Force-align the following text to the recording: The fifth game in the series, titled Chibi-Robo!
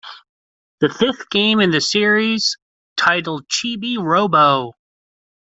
The 0.79 0.89
fifth 0.89 1.29
game 1.29 1.59
in 1.59 1.69
the 1.69 1.79
series, 1.79 2.57
titled 2.97 3.47
Chibi-Robo! 3.49 4.73